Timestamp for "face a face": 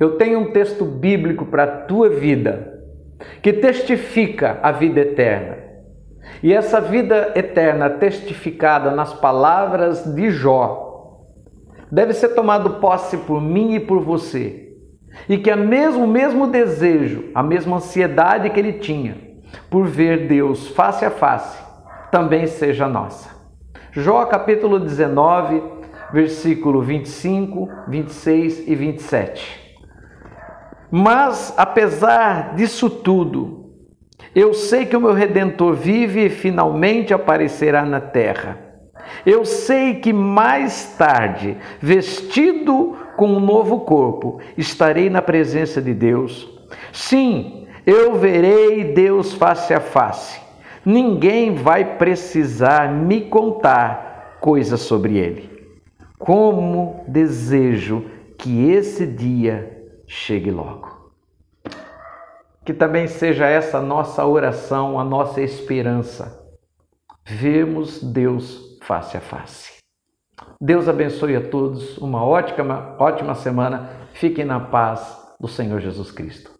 20.68-21.62, 49.34-50.40, 68.82-69.78